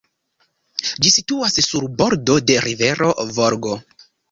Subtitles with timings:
[1.07, 3.79] Ĝi situas sur bordo de rivero Volgo.